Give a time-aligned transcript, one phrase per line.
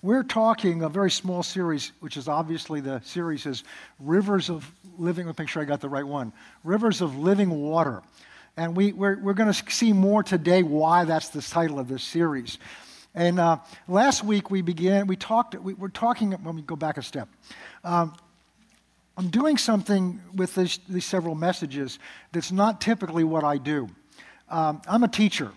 [0.00, 3.64] We're talking a very small series, which is obviously the series is
[3.98, 5.26] Rivers of Living.
[5.26, 6.32] Let me make sure I got the right one.
[6.62, 8.02] Rivers of Living Water.
[8.56, 12.04] And we, we're, we're going to see more today why that's the title of this
[12.04, 12.58] series.
[13.12, 13.58] And uh,
[13.88, 17.28] last week we began, we talked, we were talking, let me go back a step.
[17.82, 18.14] Um,
[19.16, 21.98] I'm doing something with this, these several messages
[22.30, 23.88] that's not typically what I do.
[24.48, 25.50] Um, I'm a teacher.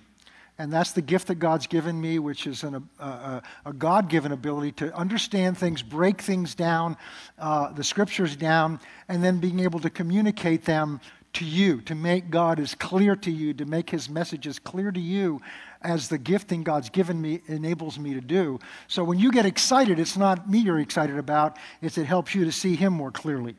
[0.61, 4.31] And that's the gift that God's given me, which is an, a, a God given
[4.31, 6.97] ability to understand things, break things down,
[7.39, 11.01] uh, the scriptures down, and then being able to communicate them
[11.33, 14.91] to you, to make God as clear to you, to make his message as clear
[14.91, 15.41] to you
[15.81, 18.59] as the gifting God's given me enables me to do.
[18.87, 22.45] So when you get excited, it's not me you're excited about, it's it helps you
[22.45, 23.55] to see him more clearly.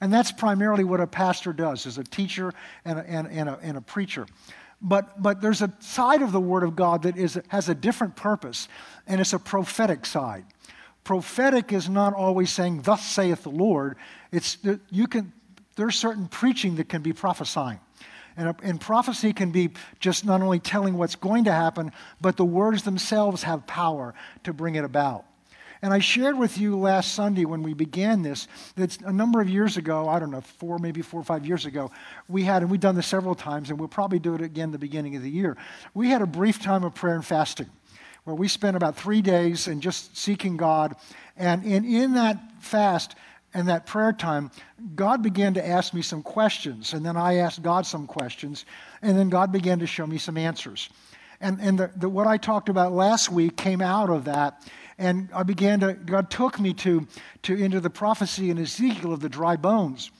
[0.00, 2.52] And that's primarily what a pastor does, as a teacher
[2.84, 4.26] and a, and, and a, and a preacher.
[4.82, 8.16] But, but there's a side of the Word of God that is, has a different
[8.16, 8.68] purpose,
[9.06, 10.44] and it's a prophetic side.
[11.04, 13.96] Prophetic is not always saying, Thus saith the Lord.
[14.32, 14.58] It's,
[14.90, 15.32] you can,
[15.76, 17.80] there's certain preaching that can be prophesying.
[18.36, 22.44] And, and prophecy can be just not only telling what's going to happen, but the
[22.44, 25.26] words themselves have power to bring it about.
[25.82, 29.48] And I shared with you last Sunday when we began this that a number of
[29.48, 31.90] years ago, I don't know, four, maybe four or five years ago,
[32.28, 34.78] we had, and we've done this several times, and we'll probably do it again the
[34.78, 35.56] beginning of the year.
[35.92, 37.68] We had a brief time of prayer and fasting
[38.24, 40.94] where we spent about three days in just seeking God.
[41.36, 43.16] And in, in that fast,
[43.54, 44.50] and that prayer time,
[44.94, 48.64] God began to ask me some questions, and then I asked God some questions,
[49.02, 50.88] and then God began to show me some answers.
[51.40, 54.62] And, and the, the, what I talked about last week came out of that,
[55.02, 57.06] and I began to, God took me to,
[57.42, 60.10] to into the prophecy in Ezekiel of the dry bones.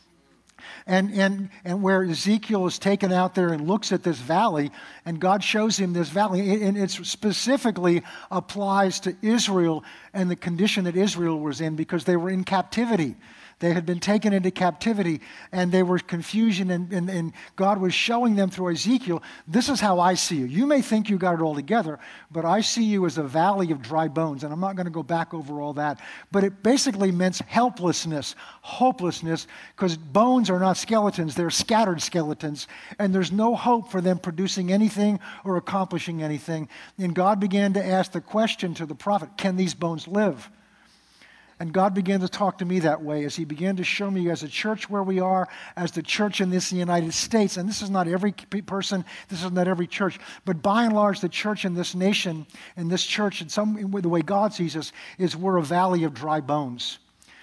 [0.86, 4.70] And, and, and where Ezekiel is taken out there and looks at this valley,
[5.04, 10.84] and God shows him this valley, and it specifically applies to Israel and the condition
[10.84, 13.16] that Israel was in because they were in captivity.
[13.62, 15.20] They had been taken into captivity
[15.52, 19.78] and they were confusion, and, and, and, God was showing them through Ezekiel, this is
[19.78, 20.46] how I see you.
[20.46, 22.00] You may think you got it all together,
[22.32, 24.42] but I see you as a valley of dry bones.
[24.42, 26.00] And I'm not going to go back over all that.
[26.32, 32.66] But it basically meant helplessness, hopelessness, because bones are not skeletons, they're scattered skeletons,
[32.98, 36.68] and there's no hope for them producing anything or accomplishing anything.
[36.98, 40.50] And God began to ask the question to the prophet can these bones live?
[41.62, 44.28] And God began to talk to me that way as He began to show me
[44.30, 45.46] as a church where we are,
[45.76, 47.56] as the church in this United States.
[47.56, 51.20] And this is not every person, this is not every church, but by and large,
[51.20, 54.90] the church in this nation, in this church, in some the way God sees us,
[55.18, 56.98] is we're a valley of dry bones.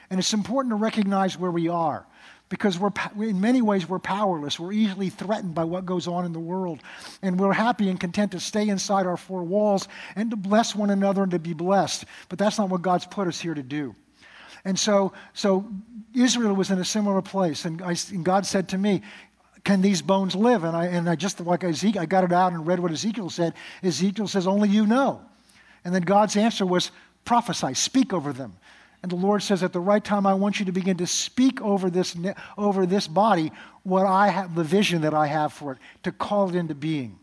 [0.10, 2.06] And it's important to recognize where we are
[2.50, 4.60] because we're, in many ways we're powerless.
[4.60, 6.82] We're easily threatened by what goes on in the world.
[7.22, 9.88] And we're happy and content to stay inside our four walls
[10.18, 12.04] and to bless one another and to be blessed.
[12.28, 13.96] But that's not what God's put us here to do.
[14.66, 15.66] And so, so
[16.14, 17.66] Israel was in a similar place.
[17.66, 19.02] And, I, and God said to me,
[19.64, 20.64] can these bones live?
[20.64, 23.30] And I, and I just, like Ezekiel, I got it out and read what Ezekiel
[23.30, 23.54] said.
[23.84, 25.22] Ezekiel says, only you know.
[25.84, 26.92] And then God's answer was,
[27.26, 28.56] prophesy, speak over them.
[29.02, 31.62] And the Lord says, at the right time, I want you to begin to speak
[31.62, 32.18] over this,
[32.58, 33.52] over this body
[33.84, 37.18] what I have, the vision that I have for it, to call it into being.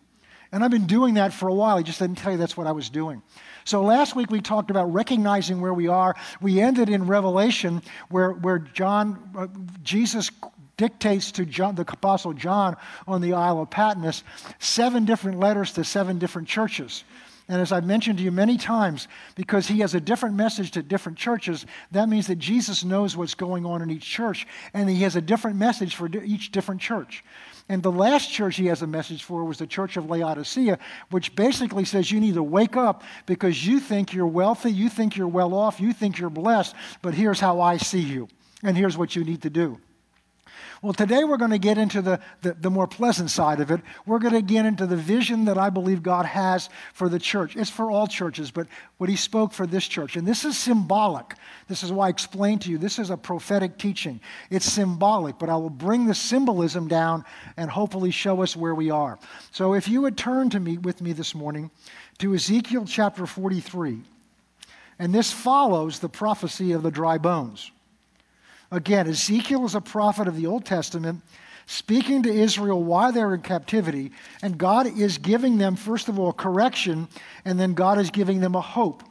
[0.52, 1.76] And I've been doing that for a while.
[1.76, 3.22] I just didn't tell you that's what I was doing.
[3.66, 6.14] So last week we talked about recognizing where we are.
[6.40, 9.48] We ended in Revelation where, where John, uh,
[9.82, 10.30] Jesus
[10.76, 12.76] dictates to John, the Apostle John
[13.08, 14.22] on the Isle of Patmos
[14.60, 17.02] seven different letters to seven different churches.
[17.48, 20.82] And as I've mentioned to you many times, because he has a different message to
[20.82, 25.02] different churches, that means that Jesus knows what's going on in each church, and he
[25.02, 27.24] has a different message for each different church.
[27.68, 30.78] And the last church he has a message for was the church of Laodicea,
[31.10, 35.16] which basically says you need to wake up because you think you're wealthy, you think
[35.16, 38.28] you're well off, you think you're blessed, but here's how I see you,
[38.62, 39.80] and here's what you need to do.
[40.82, 43.80] Well, today we're going to get into the, the, the, more pleasant side of it.
[44.04, 47.56] We're going to get into the vision that I believe God has for the church.
[47.56, 48.66] It's for all churches, but
[48.98, 50.16] what He spoke for this church.
[50.16, 51.34] And this is symbolic.
[51.68, 54.20] This is why I explained to you this is a prophetic teaching.
[54.50, 57.24] It's symbolic, but I will bring the symbolism down
[57.56, 59.18] and hopefully show us where we are.
[59.50, 61.70] So if you would turn to me with me this morning
[62.18, 64.02] to Ezekiel chapter 43.
[64.98, 67.70] And this follows the prophecy of the dry bones.
[68.70, 71.22] Again, Ezekiel is a prophet of the Old Testament
[71.66, 76.32] speaking to Israel while they're in captivity, and God is giving them, first of all,
[76.32, 77.08] correction,
[77.44, 79.02] and then God is giving them a hope.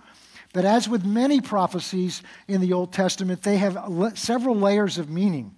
[0.53, 3.77] But as with many prophecies in the Old Testament, they have
[4.15, 5.53] several layers of meaning.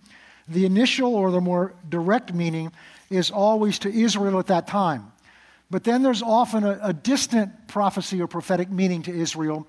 [0.47, 2.71] The initial or the more direct meaning
[3.11, 5.11] is always to Israel at that time.
[5.69, 9.67] But then there's often a, a distant prophecy or prophetic meaning to Israel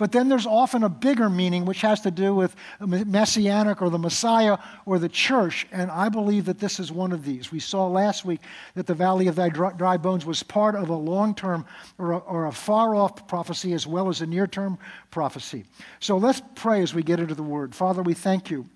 [0.00, 3.98] But then there's often a bigger meaning which has to do with messianic or the
[3.98, 4.56] Messiah
[4.86, 5.66] or the church.
[5.72, 7.52] And I believe that this is one of these.
[7.52, 8.40] We saw last week
[8.76, 11.66] that the valley of thy dry bones was part of a long term
[11.98, 14.78] or or a far off prophecy as well as a near term
[15.10, 15.66] prophecy.
[15.98, 17.74] So let's pray as we get into the word.
[17.74, 18.70] Father, we thank you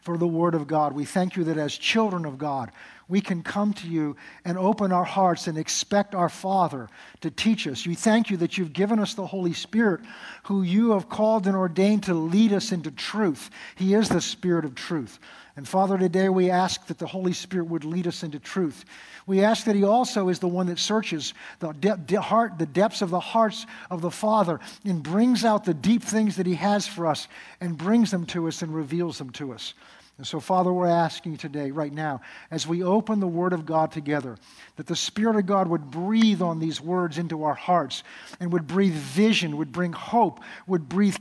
[0.00, 0.92] for the word of God.
[0.92, 2.70] We thank you that as children of God,
[3.08, 6.88] we can come to you and open our hearts and expect our Father
[7.22, 7.86] to teach us.
[7.86, 10.02] We thank you that you've given us the Holy Spirit,
[10.44, 13.48] who you have called and ordained to lead us into truth.
[13.76, 15.18] He is the Spirit of truth.
[15.58, 18.84] And Father, today we ask that the Holy Spirit would lead us into truth.
[19.26, 22.66] We ask that He also is the one that searches the, de- de- heart, the
[22.66, 26.54] depths of the hearts of the Father and brings out the deep things that He
[26.54, 27.26] has for us
[27.60, 29.74] and brings them to us and reveals them to us.
[30.18, 32.20] And so, Father, we're asking today, right now,
[32.50, 34.36] as we open the Word of God together,
[34.74, 38.02] that the Spirit of God would breathe on these words into our hearts
[38.40, 41.18] and would breathe vision, would bring hope, would breathe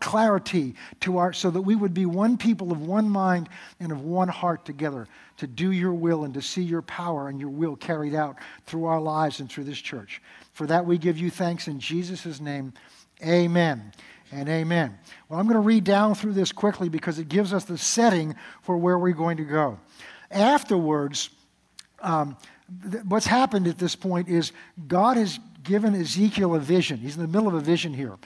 [0.00, 4.00] clarity to our, so that we would be one people of one mind and of
[4.00, 5.06] one heart together
[5.36, 8.86] to do your will and to see your power and your will carried out through
[8.86, 10.22] our lives and through this church.
[10.54, 12.72] For that, we give you thanks in Jesus' name.
[13.22, 13.92] Amen
[14.32, 14.96] and amen.
[15.28, 18.36] Well, I'm going to read down through this quickly because it gives us the setting
[18.62, 19.78] for where we're going to go.
[20.30, 21.30] Afterwards,
[22.00, 22.36] um,
[22.90, 24.52] th- what's happened at this point is
[24.86, 26.98] God has given Ezekiel a vision.
[26.98, 28.16] He's in the middle of a vision here.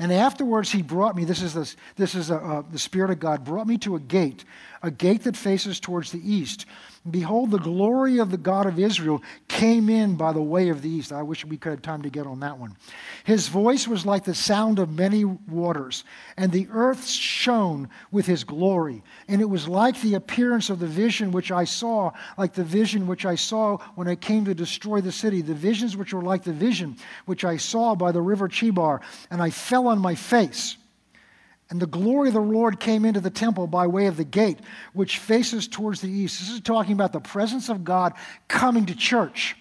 [0.00, 3.18] And afterwards, he brought me, this is, the, this is a, a, the Spirit of
[3.18, 4.44] God, brought me to a gate,
[4.82, 6.66] a gate that faces towards the east.
[7.10, 10.90] Behold, the glory of the God of Israel came in by the way of the
[10.90, 11.12] east.
[11.12, 12.76] I wish we could have time to get on that one.
[13.24, 16.04] His voice was like the sound of many waters,
[16.36, 19.02] and the earth shone with his glory.
[19.28, 23.06] And it was like the appearance of the vision which I saw, like the vision
[23.06, 26.42] which I saw when I came to destroy the city, the visions which were like
[26.42, 26.96] the vision
[27.26, 29.00] which I saw by the river Chebar.
[29.30, 30.76] And I fell on my face.
[31.70, 34.58] And the glory of the Lord came into the temple by way of the gate,
[34.94, 36.40] which faces towards the east.
[36.40, 38.14] This is talking about the presence of God
[38.48, 39.54] coming to church.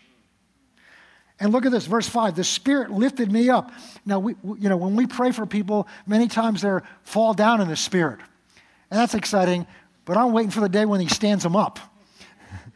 [1.39, 2.36] And look at this, verse 5.
[2.36, 3.71] The Spirit lifted me up.
[4.06, 7.68] Now, we, you know, when we pray for people, many times they fall down in
[7.68, 8.19] the Spirit.
[8.89, 9.68] And that's exciting,
[10.06, 11.80] but I'm waiting for the day when He stands them up.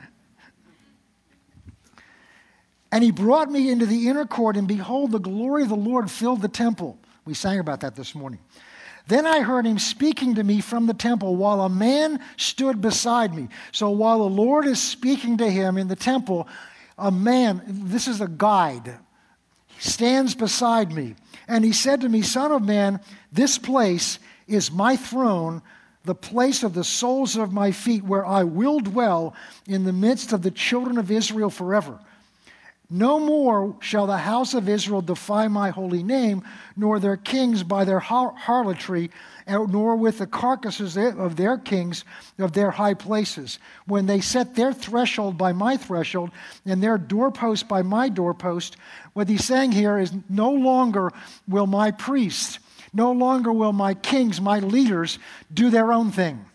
[2.92, 6.12] and He brought me into the inner court, and behold, the glory of the Lord
[6.12, 7.00] filled the temple.
[7.26, 8.40] We sang about that this morning.
[9.08, 13.34] Then I heard him speaking to me from the temple while a man stood beside
[13.34, 13.50] me.
[13.72, 16.48] So while the Lord is speaking to him in the temple,
[16.98, 18.98] a man, this is a guide,
[19.80, 21.16] stands beside me.
[21.48, 23.00] And he said to me, Son of man,
[23.32, 25.62] this place is my throne,
[26.06, 29.36] the place of the soles of my feet, where I will dwell
[29.68, 32.00] in the midst of the children of Israel forever.
[32.94, 36.44] No more shall the house of Israel defy my holy name,
[36.76, 39.10] nor their kings by their harlotry,
[39.48, 42.04] uh, nor with the carcasses of their kings
[42.38, 43.60] of their high places.
[43.86, 46.32] When they set their threshold by my threshold,
[46.66, 48.76] and their doorpost by my doorpost,
[49.14, 51.14] what he's saying here is no longer
[51.48, 52.60] will my priests,
[52.92, 55.18] no longer will my kings, my leaders,
[55.54, 56.46] do their own thing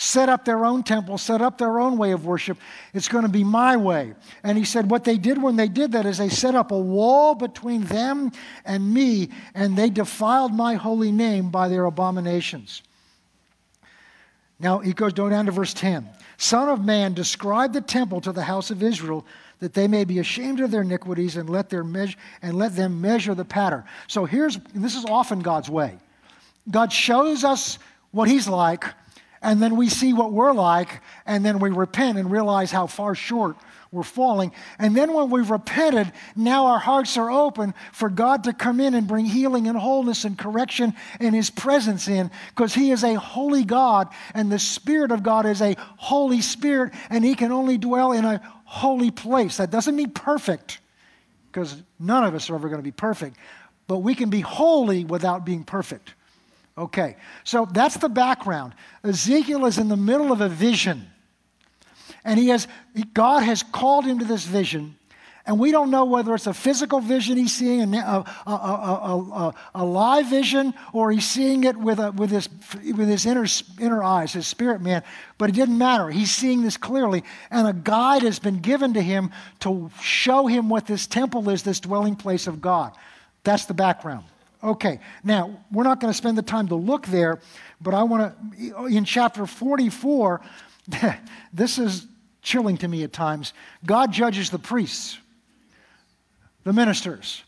[0.00, 2.56] set up their own temple, set up their own way of worship.
[2.94, 4.14] It's going to be my way.
[4.42, 6.78] And he said, What they did when they did that is they set up a
[6.78, 8.32] wall between them
[8.64, 12.82] and me, and they defiled my holy name by their abominations.
[14.58, 16.08] Now he goes down to verse 10.
[16.38, 19.26] Son of man, describe the temple to the house of Israel
[19.58, 23.02] that they may be ashamed of their iniquities and let, their measure, and let them
[23.02, 23.84] measure the pattern.
[24.06, 25.98] So here's this is often God's way.
[26.70, 27.78] God shows us
[28.12, 28.86] what he's like
[29.42, 33.14] and then we see what we're like, and then we repent and realize how far
[33.14, 33.56] short
[33.92, 34.52] we're falling.
[34.78, 38.94] And then when we've repented, now our hearts are open for God to come in
[38.94, 43.14] and bring healing and wholeness and correction and His presence in, because He is a
[43.14, 47.78] holy God, and the Spirit of God is a Holy Spirit, and He can only
[47.78, 49.56] dwell in a holy place.
[49.56, 50.78] That doesn't mean perfect,
[51.50, 53.36] because none of us are ever going to be perfect,
[53.88, 56.14] but we can be holy without being perfect.
[56.80, 58.72] Okay, so that's the background.
[59.04, 61.06] Ezekiel is in the middle of a vision.
[62.24, 62.66] And he has,
[63.12, 64.96] God has called him to this vision.
[65.44, 69.84] And we don't know whether it's a physical vision he's seeing, a, a, a, a
[69.84, 72.48] live vision, or he's seeing it with, with, his,
[72.96, 73.46] with his inner,
[73.78, 75.02] inner eyes, his spirit man.
[75.36, 76.08] But it didn't matter.
[76.08, 77.24] He's seeing this clearly.
[77.50, 81.62] And a guide has been given to him to show him what this temple is,
[81.62, 82.96] this dwelling place of God.
[83.44, 84.24] That's the background.
[84.62, 87.40] Okay, now we're not going to spend the time to look there,
[87.80, 90.42] but I want to, in chapter 44,
[91.52, 92.06] this is
[92.42, 93.54] chilling to me at times.
[93.86, 95.18] God judges the priests,
[96.64, 97.42] the ministers.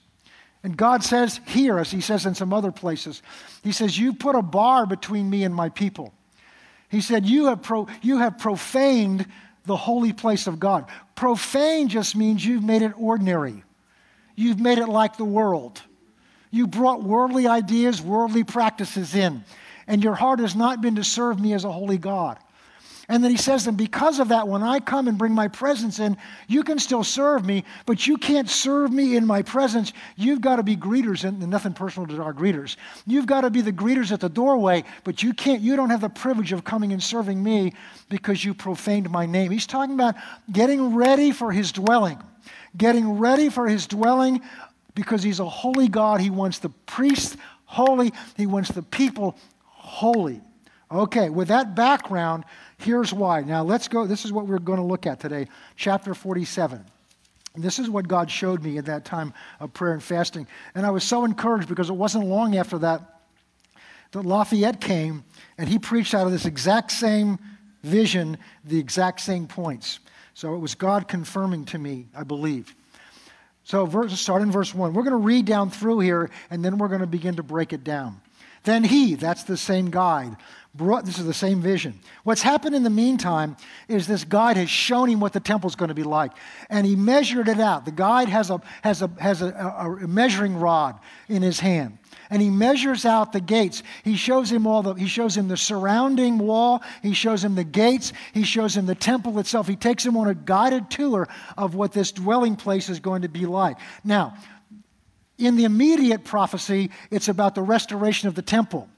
[0.62, 3.22] And God says here, as he says in some other places,
[3.62, 6.14] he says, You put a bar between me and my people.
[6.88, 9.26] He said, You have, pro- you have profaned
[9.64, 10.86] the holy place of God.
[11.14, 13.64] Profane just means you've made it ordinary,
[14.36, 15.82] you've made it like the world.
[16.52, 19.42] You brought worldly ideas, worldly practices in,
[19.88, 22.38] and your heart has not been to serve me as a holy God.
[23.08, 25.98] And then he says, and because of that, when I come and bring my presence
[25.98, 26.16] in,
[26.46, 29.92] you can still serve me, but you can't serve me in my presence.
[30.16, 32.76] You've got to be greeters, and nothing personal to our greeters.
[33.06, 36.00] You've got to be the greeters at the doorway, but you can't, you don't have
[36.00, 37.72] the privilege of coming and serving me
[38.08, 39.50] because you profaned my name.
[39.50, 40.14] He's talking about
[40.50, 42.22] getting ready for his dwelling,
[42.76, 44.42] getting ready for his dwelling
[44.94, 46.20] because he's a holy God.
[46.20, 50.40] He wants the priests holy, he wants the people holy.
[50.90, 52.44] Okay, with that background,
[52.82, 53.42] Here's why.
[53.42, 54.06] Now let's go.
[54.06, 55.46] This is what we're going to look at today,
[55.76, 56.84] chapter 47.
[57.54, 60.46] This is what God showed me at that time of prayer and fasting.
[60.74, 63.08] And I was so encouraged because it wasn't long after that
[64.12, 65.24] that Lafayette came
[65.56, 67.38] and he preached out of this exact same
[67.82, 70.00] vision, the exact same points.
[70.34, 72.74] So it was God confirming to me, I believe.
[73.64, 74.92] So verse, start in verse 1.
[74.92, 77.72] We're going to read down through here and then we're going to begin to break
[77.72, 78.20] it down.
[78.64, 80.36] Then he, that's the same guide,
[80.74, 81.98] brought, this is the same vision.
[82.22, 83.56] What's happened in the meantime
[83.88, 86.32] is this guide has shown him what the temple's going to be like.
[86.70, 87.84] And he measured it out.
[87.84, 91.98] The guide has a, has a, has a, a, a measuring rod in his hand.
[92.32, 93.82] And he measures out the gates.
[94.04, 96.82] He shows him all the, he shows him the surrounding wall.
[97.02, 98.14] He shows him the gates.
[98.32, 99.68] He shows him the temple itself.
[99.68, 103.28] He takes him on a guided tour of what this dwelling place is going to
[103.28, 103.76] be like.
[104.02, 104.34] Now,
[105.36, 108.88] in the immediate prophecy, it's about the restoration of the temple.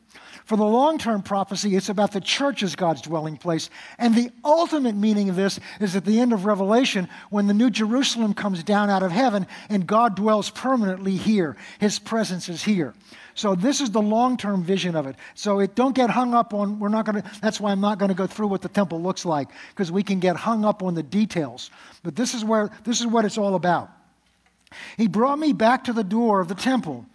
[0.45, 3.71] For the long term prophecy, it's about the church as God's dwelling place.
[3.99, 7.71] And the ultimate meaning of this is at the end of Revelation when the New
[7.71, 11.57] Jerusalem comes down out of heaven and God dwells permanently here.
[11.81, 12.95] His presence is here.
[13.35, 15.17] So this is the long-term vision of it.
[15.35, 17.99] So it, don't get hung up on, we're not going to, that's why I'm not
[17.99, 20.83] going to go through what the temple looks like, because we can get hung up
[20.83, 21.71] on the details.
[22.03, 23.91] But this is where, this is what it's all about.
[24.97, 27.07] He brought me back to the door of the temple,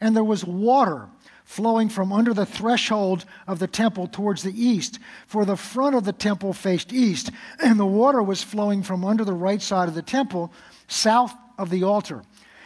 [0.00, 1.08] and there was water
[1.44, 6.04] flowing from under the threshold of the temple towards the east, for the front of
[6.04, 7.30] the temple faced east,
[7.62, 10.52] and the water was flowing from under the right side of the temple,
[10.88, 12.22] south of the altar.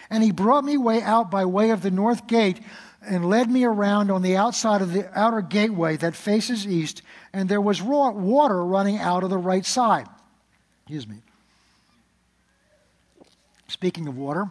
[0.08, 2.60] And he brought me way out by way of the north gate
[3.02, 7.02] and led me around on the outside of the outer gateway that faces east,
[7.32, 10.06] and there was water running out of the right side.
[10.82, 11.16] Excuse me.
[13.68, 14.50] Speaking of water,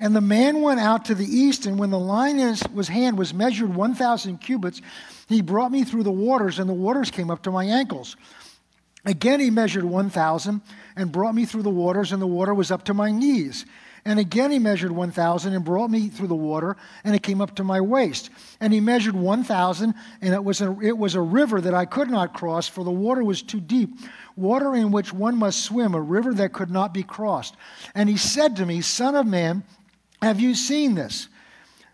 [0.00, 3.16] and the man went out to the east, and when the line in his hand
[3.16, 4.82] was measured 1,000 cubits,
[5.28, 8.16] he brought me through the waters, and the waters came up to my ankles.
[9.04, 10.62] Again, he measured 1,000
[10.96, 13.66] and brought me through the waters, and the water was up to my knees.
[14.06, 17.54] And again, he measured 1,000 and brought me through the water, and it came up
[17.56, 18.28] to my waist.
[18.60, 22.10] And he measured 1,000, and it was, a, it was a river that I could
[22.10, 23.90] not cross, for the water was too deep,
[24.36, 27.56] water in which one must swim, a river that could not be crossed.
[27.94, 29.64] And he said to me, Son of man,
[30.20, 31.28] have you seen this?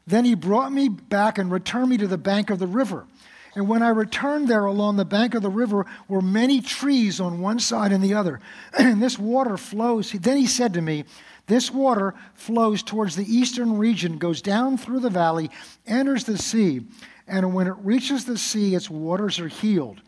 [0.06, 3.06] Then he brought me back and returned me to the bank of the river.
[3.54, 7.40] And when I returned there along the bank of the river were many trees on
[7.40, 8.40] one side and the other.
[8.78, 10.12] And this water flows.
[10.12, 11.04] Then he said to me,
[11.46, 15.50] This water flows towards the eastern region, goes down through the valley,
[15.86, 16.82] enters the sea.
[17.26, 20.00] And when it reaches the sea, its waters are healed.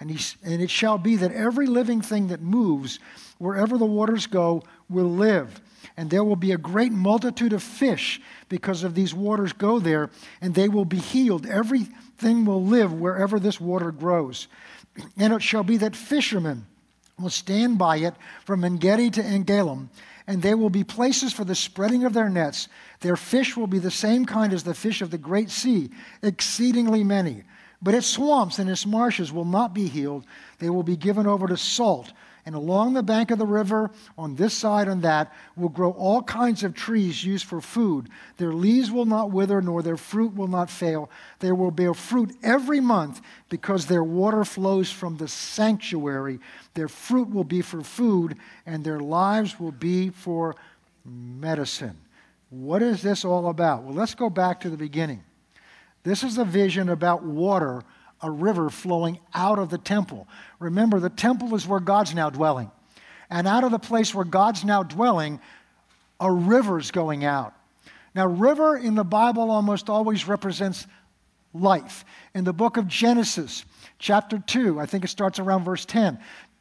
[0.00, 2.98] And, he, and it shall be that every living thing that moves,
[3.38, 5.60] wherever the waters go, will live
[5.96, 10.10] and there will be a great multitude of fish because of these waters go there,
[10.40, 11.46] and they will be healed.
[12.16, 14.46] Everything will live wherever this water grows.
[15.16, 16.66] And it shall be that fishermen
[17.18, 19.88] will stand by it from Engedi to Eneglaim,
[20.26, 22.68] and there will be places for the spreading of their nets.
[23.00, 25.90] Their fish will be the same kind as the fish of the great sea,
[26.22, 27.42] exceedingly many.
[27.82, 30.24] But its swamps and its marshes will not be healed.
[30.58, 32.12] They will be given over to salt
[32.46, 36.22] and along the bank of the river, on this side and that, will grow all
[36.22, 38.10] kinds of trees used for food.
[38.36, 41.10] Their leaves will not wither, nor their fruit will not fail.
[41.38, 46.38] They will bear fruit every month because their water flows from the sanctuary.
[46.74, 48.36] Their fruit will be for food,
[48.66, 50.54] and their lives will be for
[51.04, 51.96] medicine.
[52.50, 53.84] What is this all about?
[53.84, 55.24] Well, let's go back to the beginning.
[56.02, 57.82] This is a vision about water
[58.24, 60.26] a river flowing out of the temple.
[60.58, 62.70] Remember, the temple is where God's now dwelling.
[63.28, 65.40] And out of the place where God's now dwelling,
[66.18, 67.54] a river's going out.
[68.14, 70.86] Now, river in the Bible almost always represents
[71.52, 72.04] life.
[72.34, 73.64] In the book of Genesis,
[73.98, 76.18] chapter 2, I think it starts around verse 10,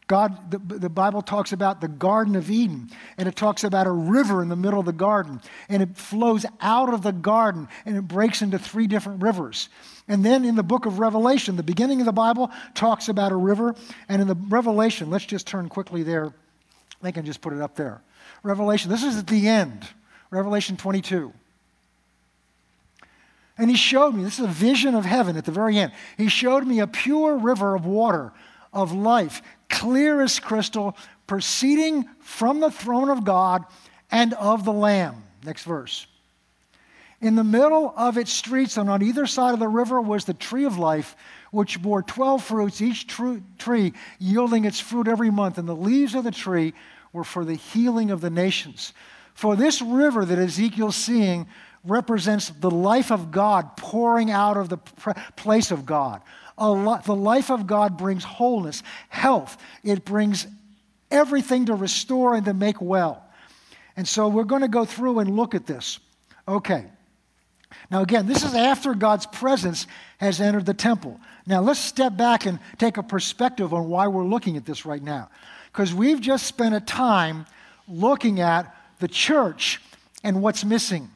[0.08, 3.92] God, the, the Bible talks about the Garden of Eden, and it talks about a
[3.92, 7.96] river in the middle of the garden, and it flows out of the garden, and
[7.96, 9.70] it breaks into three different rivers.
[10.08, 13.36] And then in the book of Revelation, the beginning of the Bible talks about a
[13.36, 13.76] river,
[14.10, 16.34] and in the Revelation, let's just turn quickly there.
[17.02, 18.02] They can just put it up there.
[18.44, 19.88] Revelation, this is at the end,
[20.30, 21.32] Revelation 22.
[23.58, 25.94] And he showed me, this is a vision of heaven at the very end.
[26.18, 28.32] He showed me a pure river of water
[28.74, 33.64] of life, clear as crystal, proceeding from the throne of God
[34.12, 35.24] and of the Lamb.
[35.46, 36.08] Next verse.
[37.24, 40.34] In the middle of its streets and on either side of the river was the
[40.34, 41.16] tree of life,
[41.52, 45.58] which bore 12 fruits, each tree yielding its fruit every month.
[45.58, 46.74] And the leaves of the tree
[47.14, 48.92] were for the healing of the nations.
[49.36, 51.48] For this river that Ezekiel's seeing
[51.86, 54.78] represents the life of God pouring out of the
[55.38, 56.22] place of God.
[56.58, 59.56] The life of God brings wholeness, health.
[59.82, 60.46] It brings
[61.10, 63.24] everything to restore and to make well.
[63.96, 66.00] And so we're going to go through and look at this.
[66.50, 66.86] Okay.
[67.92, 69.88] Now, again, this is after God's presence
[70.18, 71.20] has entered the temple.
[71.46, 75.02] Now, let's step back and take a perspective on why we're looking at this right
[75.02, 75.30] now.
[75.72, 77.46] Because we've just spent a time
[77.88, 79.82] looking at the church
[80.24, 81.10] and what's missing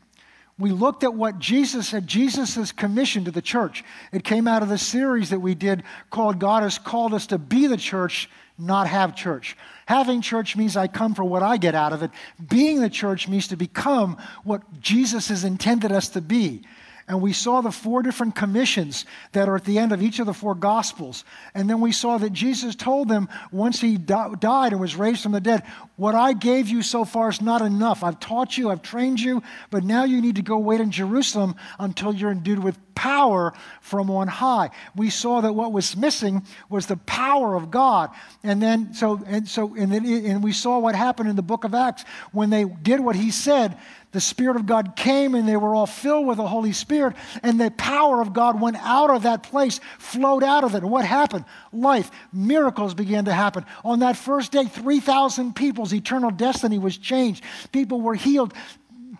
[0.60, 3.84] we looked at what Jesus said, Jesus' commission to the church.
[4.12, 7.38] It came out of the series that we did called God has called us to
[7.38, 9.56] be the church, not have church.
[9.88, 12.12] Having church means I come for what I get out of it.
[12.50, 16.63] Being the church means to become what Jesus has intended us to be.
[17.10, 20.26] And we saw the four different commissions that are at the end of each of
[20.26, 21.24] the four gospels.
[21.54, 25.24] And then we saw that Jesus told them once he di- died and was raised
[25.24, 25.64] from the dead,
[25.96, 28.04] What I gave you so far is not enough.
[28.04, 31.56] I've taught you, I've trained you, but now you need to go wait in Jerusalem
[31.80, 34.72] until you're endued with power from on high.
[34.96, 38.10] We saw that what was missing was the power of God.
[38.44, 41.64] And then, so, and so, and, then, and we saw what happened in the book
[41.64, 43.78] of Acts when they did what he said
[44.12, 47.60] the Spirit of God came and they were all filled with the Holy Spirit, and
[47.60, 50.84] the power of God went out of that place, flowed out of it.
[50.84, 51.46] And what happened?
[51.74, 53.65] Life, miracles began to happen.
[53.84, 57.43] On that first day, 3,000 people's eternal destiny was changed.
[57.72, 58.54] People were healed.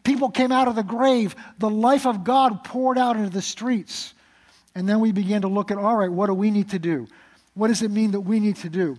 [0.04, 1.36] People came out of the grave.
[1.60, 4.14] The life of God poured out into the streets.
[4.74, 7.08] And then we began to look at all right, what do we need to do?
[7.56, 8.98] What does it mean that we need to do?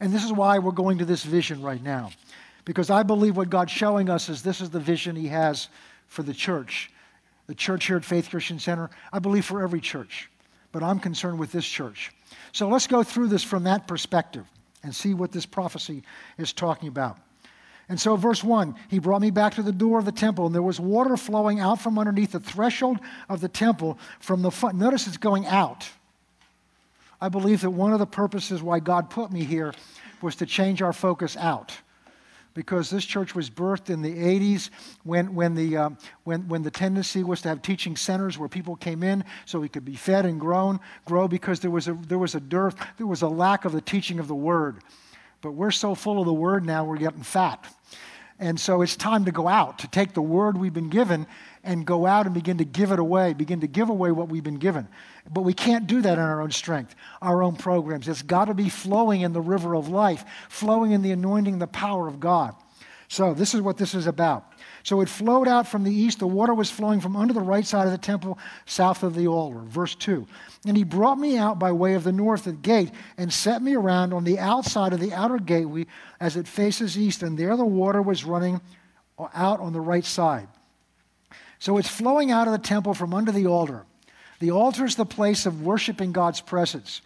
[0.00, 2.10] And this is why we're going to this vision right now.
[2.64, 5.68] Because I believe what God's showing us is this is the vision He has
[6.06, 6.90] for the church.
[7.46, 10.30] The church here at Faith Christian Center, I believe for every church,
[10.70, 12.12] but I'm concerned with this church.
[12.52, 14.46] So let's go through this from that perspective
[14.82, 16.02] and see what this prophecy
[16.38, 17.18] is talking about.
[17.88, 20.54] And so, verse 1 He brought me back to the door of the temple, and
[20.54, 22.98] there was water flowing out from underneath the threshold
[23.28, 24.78] of the temple from the front.
[24.78, 25.88] Notice it's going out.
[27.20, 29.74] I believe that one of the purposes why God put me here
[30.22, 31.76] was to change our focus out
[32.54, 34.70] because this church was birthed in the 80s
[35.04, 35.90] when, when, the, uh,
[36.24, 39.68] when, when the tendency was to have teaching centers where people came in so we
[39.68, 43.06] could be fed and grown, grow because there was, a, there was a dearth, there
[43.06, 44.82] was a lack of the teaching of the word.
[45.40, 47.66] But we're so full of the word now, we're getting fat.
[48.38, 51.26] And so it's time to go out, to take the word we've been given
[51.64, 54.42] and go out and begin to give it away, begin to give away what we've
[54.42, 54.88] been given.
[55.30, 58.08] But we can't do that in our own strength, our own programs.
[58.08, 61.66] It's got to be flowing in the river of life, flowing in the anointing, the
[61.66, 62.54] power of God.
[63.08, 64.54] So, this is what this is about.
[64.84, 66.18] So, it flowed out from the east.
[66.18, 69.28] The water was flowing from under the right side of the temple, south of the
[69.28, 69.60] altar.
[69.60, 70.26] Verse 2.
[70.66, 74.14] And he brought me out by way of the north gate and set me around
[74.14, 75.86] on the outside of the outer gateway
[76.20, 77.22] as it faces east.
[77.22, 78.62] And there the water was running
[79.34, 80.48] out on the right side.
[81.62, 83.84] So, it's flowing out of the temple from under the altar.
[84.40, 87.02] The altar is the place of worshiping God's presence.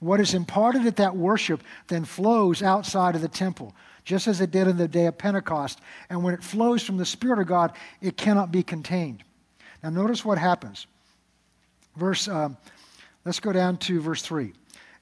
[0.00, 3.74] What is imparted at that worship then flows outside of the temple,
[4.06, 5.82] just as it did in the day of Pentecost.
[6.08, 9.24] And when it flows from the Spirit of God, it cannot be contained.
[9.82, 10.86] Now, notice what happens.
[11.94, 12.48] Verse, uh,
[13.26, 14.54] let's go down to verse 3.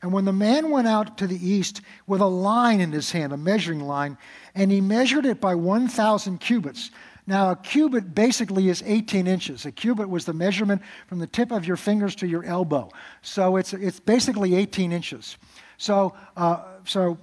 [0.03, 3.33] And when the man went out to the east with a line in his hand,
[3.33, 4.19] a measuring line,
[4.57, 6.91] and he measured it by 1,000 cubits,
[7.29, 9.67] now, a cubit basically is 18 inches.
[9.67, 12.89] A cubit was the measurement from the tip of your fingers to your elbow.
[13.23, 15.37] So it's, it's basically 18 inches.
[15.77, 17.19] So, uh, so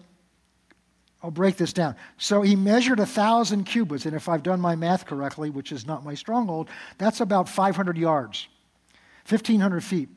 [1.22, 1.96] I'll break this down.
[2.18, 5.88] So he measured a thousand cubits, and if I've done my math correctly, which is
[5.88, 8.50] not my stronghold, that's about 500 yards,
[9.30, 10.10] 1,500 feet.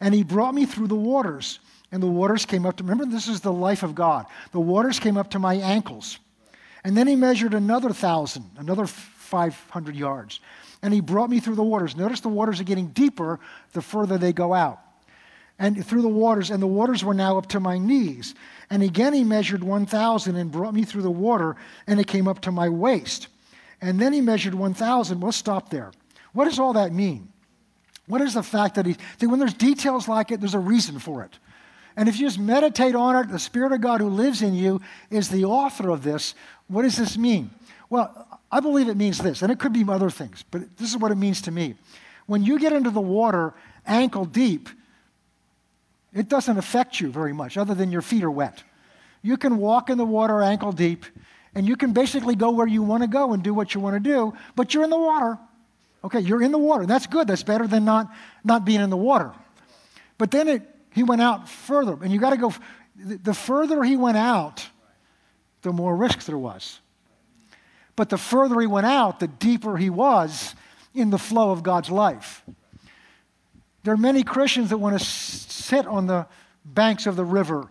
[0.00, 1.60] And he brought me through the waters,
[1.92, 2.82] and the waters came up to.
[2.82, 4.26] Remember, this is the life of God.
[4.50, 6.18] The waters came up to my ankles.
[6.82, 8.86] And then he measured another thousand, another
[9.30, 10.40] 500 yards.
[10.82, 11.96] And he brought me through the waters.
[11.96, 13.40] Notice the waters are getting deeper
[13.72, 14.78] the further they go out.
[15.60, 18.34] and through the waters, and the waters were now up to my knees.
[18.70, 21.54] And again he measured 1,000 and brought me through the water,
[21.86, 23.28] and it came up to my waist.
[23.82, 25.20] And then he measured 1,000.
[25.20, 25.92] We'll stop there.
[26.32, 27.28] What does all that mean?
[28.06, 31.22] What is the fact that he, when there's details like it, there's a reason for
[31.22, 31.38] it.
[32.00, 34.80] And if you just meditate on it, the Spirit of God who lives in you
[35.10, 36.34] is the author of this.
[36.66, 37.50] What does this mean?
[37.90, 40.96] Well, I believe it means this, and it could be other things, but this is
[40.96, 41.74] what it means to me.
[42.24, 43.52] When you get into the water
[43.86, 44.70] ankle deep,
[46.14, 48.62] it doesn't affect you very much, other than your feet are wet.
[49.20, 51.04] You can walk in the water ankle deep,
[51.54, 53.96] and you can basically go where you want to go and do what you want
[53.96, 55.36] to do, but you're in the water.
[56.02, 56.86] Okay, you're in the water.
[56.86, 57.26] That's good.
[57.26, 58.10] That's better than not,
[58.42, 59.34] not being in the water.
[60.16, 62.52] But then it, he went out further, and you got to go.
[62.96, 64.68] The further he went out,
[65.62, 66.80] the more risk there was.
[67.96, 70.54] But the further he went out, the deeper he was
[70.94, 72.42] in the flow of God's life.
[73.82, 76.26] There are many Christians that want to sit on the
[76.64, 77.68] banks of the river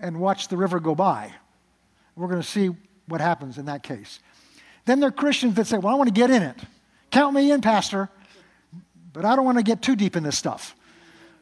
[0.00, 1.32] and watch the river go by.
[2.16, 2.70] We're going to see
[3.06, 4.20] what happens in that case.
[4.84, 6.56] Then there are Christians that say, Well, I want to get in it.
[7.10, 8.08] Count me in, Pastor,
[9.12, 10.74] but I don't want to get too deep in this stuff.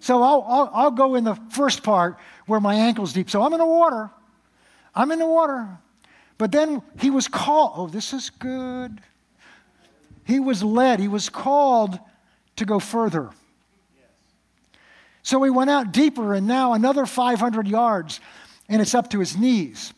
[0.00, 3.30] So I'll, I'll, I'll go in the first part where my ankle's deep.
[3.30, 4.10] So I'm in the water.
[4.94, 5.68] I'm in the water.
[6.38, 7.72] But then he was called.
[7.76, 9.00] Oh, this is good.
[10.24, 11.98] He was led, he was called
[12.56, 13.30] to go further.
[15.22, 18.20] So he went out deeper, and now another 500 yards,
[18.68, 19.92] and it's up to his knees.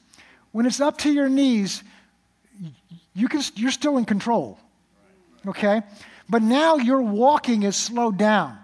[0.53, 1.83] When it's up to your knees,
[3.15, 4.59] you can, you're still in control.
[5.47, 5.83] Okay?
[6.29, 8.59] But now your walking is slowed down.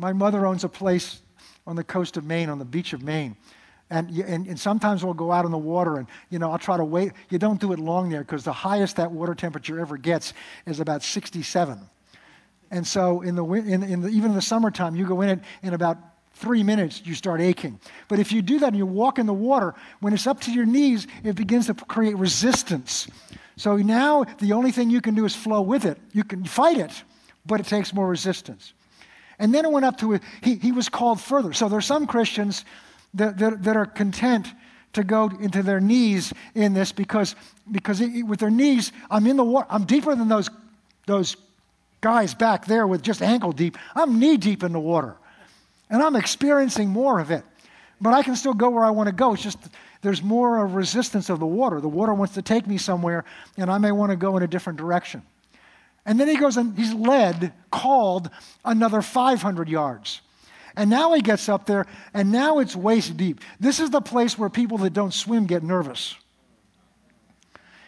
[0.00, 1.20] My mother owns a place
[1.66, 3.36] on the coast of Maine, on the beach of Maine.
[3.90, 6.76] And, and, and, sometimes we'll go out in the water and, you know, I'll try
[6.76, 7.12] to wait.
[7.28, 10.32] You don't do it long there because the highest that water temperature ever gets
[10.64, 11.78] is about 67.
[12.70, 15.40] And so, in the, in, in the, even in the summertime, you go in it
[15.62, 15.98] in about
[16.34, 17.80] three minutes, you start aching.
[18.08, 20.52] But if you do that and you walk in the water, when it's up to
[20.52, 23.08] your knees, it begins to create resistance.
[23.56, 25.98] So now the only thing you can do is flow with it.
[26.12, 26.92] You can fight it,
[27.44, 28.72] but it takes more resistance.
[29.40, 31.52] And then it went up to it, he, he was called further.
[31.54, 32.64] So there's some Christians
[33.14, 34.46] that, that, that are content
[34.92, 37.34] to go into their knees in this because,
[37.72, 40.50] because it, with their knees, I'm in the water, I'm deeper than those,
[41.06, 41.36] those
[42.02, 43.78] guys back there with just ankle deep.
[43.96, 45.16] I'm knee deep in the water.
[45.88, 47.42] And I'm experiencing more of it.
[47.98, 49.32] But I can still go where I want to go.
[49.32, 49.58] It's just
[50.02, 51.80] there's more of resistance of the water.
[51.80, 53.24] The water wants to take me somewhere,
[53.56, 55.22] and I may want to go in a different direction.
[56.06, 58.30] And then he goes and he's led, called
[58.64, 60.20] another 500 yards.
[60.76, 63.40] And now he gets up there, and now it's waist deep.
[63.58, 66.14] This is the place where people that don't swim get nervous.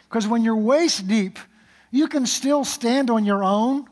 [0.08, 1.38] Because when you're waist deep,
[1.90, 3.86] you can still stand on your own,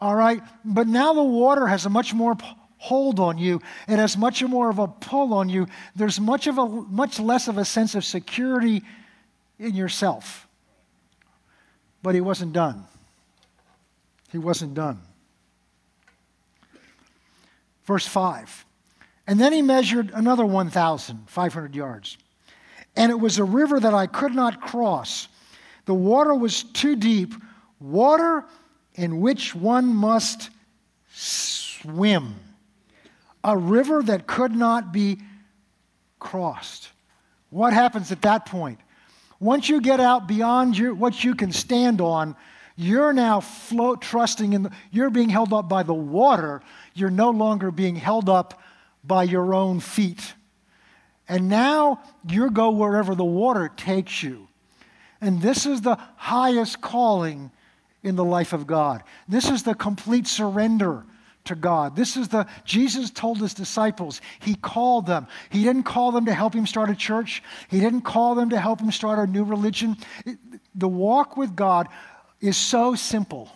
[0.00, 0.42] all right?
[0.64, 2.36] But now the water has a much more
[2.78, 3.60] hold on you.
[3.88, 5.66] It has much more of a pull on you.
[5.94, 8.82] There's much of a much less of a sense of security
[9.58, 10.46] in yourself.
[12.02, 12.84] But he wasn't done.
[14.36, 15.00] He wasn't done.
[17.86, 18.66] Verse 5.
[19.26, 22.18] And then he measured another 1,500 yards.
[22.96, 25.28] And it was a river that I could not cross.
[25.86, 27.32] The water was too deep,
[27.80, 28.44] water
[28.94, 30.50] in which one must
[31.14, 32.34] swim,
[33.42, 35.18] a river that could not be
[36.18, 36.90] crossed.
[37.48, 38.80] What happens at that point?
[39.40, 42.36] Once you get out beyond your, what you can stand on,
[42.76, 46.60] you're now float, trusting in, the, you're being held up by the water.
[46.94, 48.60] You're no longer being held up
[49.02, 50.34] by your own feet.
[51.28, 54.48] And now you go wherever the water takes you.
[55.20, 57.50] And this is the highest calling
[58.02, 59.02] in the life of God.
[59.26, 61.04] This is the complete surrender
[61.46, 61.96] to God.
[61.96, 65.26] This is the, Jesus told his disciples, he called them.
[65.48, 68.60] He didn't call them to help him start a church, he didn't call them to
[68.60, 69.96] help him start a new religion.
[70.26, 70.38] It,
[70.74, 71.88] the walk with God
[72.40, 73.50] is so simple.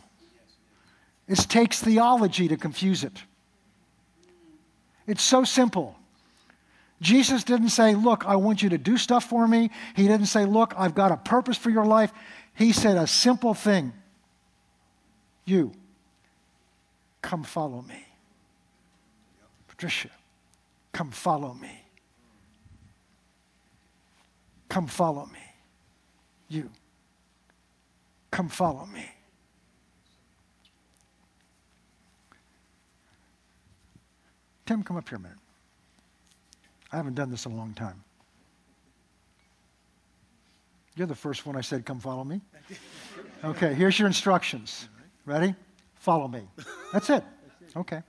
[1.29, 3.23] It takes theology to confuse it.
[5.07, 5.97] It's so simple.
[7.01, 9.71] Jesus didn't say, Look, I want you to do stuff for me.
[9.97, 12.12] He didn't say, Look, I've got a purpose for your life.
[12.55, 13.93] He said a simple thing
[15.45, 15.73] you,
[17.23, 18.07] come follow me.
[19.66, 20.11] Patricia,
[20.93, 21.81] come follow me.
[24.69, 25.40] Come follow me.
[26.49, 26.71] You,
[28.31, 29.11] come follow me.
[34.66, 35.37] Tim, come up here a minute.
[36.93, 38.03] I haven't done this in a long time.
[40.97, 42.40] You're the first one I said, come follow me.
[43.43, 44.88] Okay, here's your instructions.
[45.25, 45.55] Ready?
[45.95, 46.43] Follow me.
[46.93, 47.25] That's it.
[47.77, 48.03] Okay.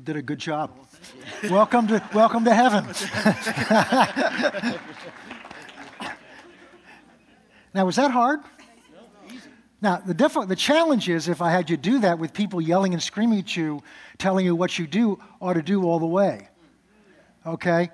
[0.00, 0.70] You did a good job.
[1.50, 2.86] welcome to welcome to heaven.
[7.74, 8.40] now, was that hard?
[9.28, 9.50] Easy.
[9.82, 12.94] Now, the, diff- the challenge is if I had you do that with people yelling
[12.94, 13.82] and screaming at you,
[14.16, 16.48] telling you what you do ought to do all the way.
[17.44, 17.90] Okay?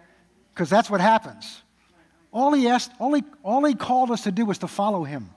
[0.55, 1.65] Because that's what happens.
[2.31, 5.31] All he, asked, all, he, all he called us to do was to follow him.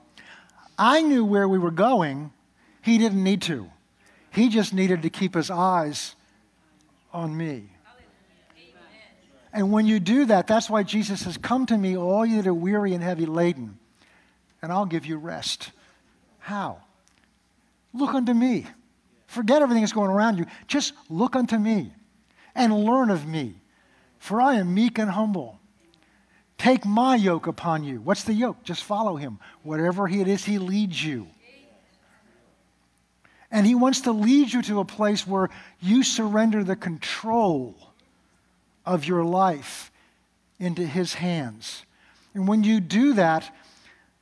[0.78, 2.30] I knew where we were going.
[2.80, 3.68] He didn't need to.
[4.30, 6.14] He just needed to keep his eyes
[7.12, 7.70] on me.
[9.52, 12.46] And when you do that, that's why Jesus says, Come to me, all you that
[12.46, 13.78] are weary and heavy laden,
[14.62, 15.72] and I'll give you rest.
[16.38, 16.78] How?
[17.92, 18.66] Look unto me.
[19.26, 20.46] Forget everything that's going around you.
[20.66, 21.92] Just look unto me
[22.54, 23.54] and learn of me.
[24.18, 25.58] For I am meek and humble.
[26.58, 28.00] Take my yoke upon you.
[28.02, 28.62] What's the yoke?
[28.64, 29.38] Just follow him.
[29.62, 31.28] Whatever he it is, he leads you.
[33.50, 37.74] And he wants to lead you to a place where you surrender the control
[38.86, 39.90] of your life
[40.58, 41.84] into his hands.
[42.34, 43.52] And when you do that,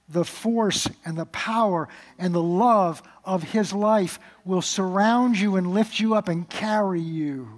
[0.09, 1.89] the force and the power
[2.19, 7.01] and the love of his life will surround you and lift you up and carry
[7.01, 7.49] you.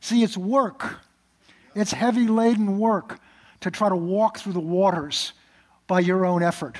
[0.00, 1.00] See, it's work.
[1.74, 3.20] It's heavy laden work
[3.60, 5.32] to try to walk through the waters
[5.86, 6.76] by your own effort.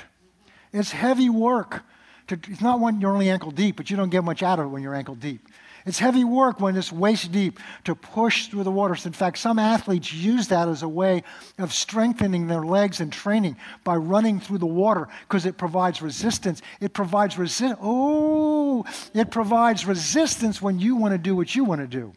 [0.71, 1.83] It's heavy work
[2.27, 4.65] to, it's not when you're only ankle deep, but you don't get much out of
[4.65, 5.47] it when you're ankle deep.
[5.85, 9.05] It's heavy work when it's waist deep to push through the waters.
[9.05, 11.23] In fact, some athletes use that as a way
[11.59, 16.61] of strengthening their legs and training by running through the water because it provides resistance.
[16.79, 17.79] It provides resistance.
[17.81, 22.13] Oh, it provides resistance when you want to do what you want to do.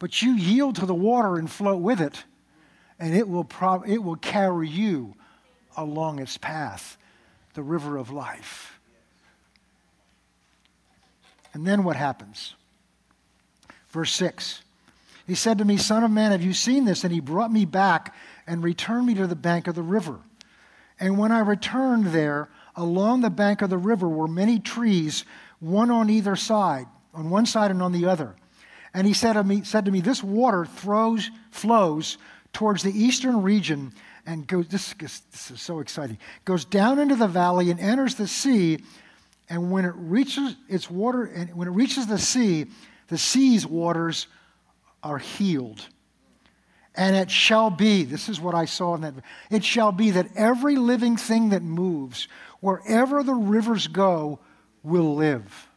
[0.00, 2.24] But you yield to the water and float with it,
[2.98, 5.14] and it will, pro- it will carry you
[5.76, 6.96] along its path,
[7.54, 8.78] the river of life.
[11.52, 12.54] And then what happens?
[13.90, 14.62] Verse 6.
[15.26, 17.04] He said to me, Son of man, have you seen this?
[17.04, 18.14] And he brought me back
[18.46, 20.18] and returned me to the bank of the river.
[21.00, 25.24] And when I returned there, along the bank of the river were many trees,
[25.60, 28.34] one on either side, on one side and on the other.
[28.92, 32.18] And he said to me, said to me This water throws, flows
[32.52, 33.92] towards the eastern region
[34.26, 38.26] and goes, this, this is so exciting, goes down into the valley and enters the
[38.26, 38.78] sea.
[39.48, 42.66] And when it reaches its water, and when it reaches the sea,
[43.08, 44.26] the sea's waters
[45.02, 45.86] are healed.
[46.94, 49.14] And it shall be, this is what I saw in that,
[49.50, 52.28] it shall be that every living thing that moves,
[52.60, 54.38] wherever the rivers go,
[54.82, 55.68] will live.